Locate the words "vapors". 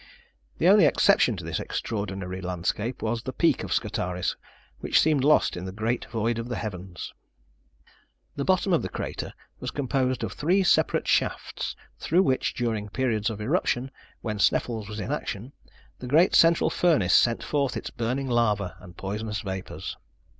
19.41-19.95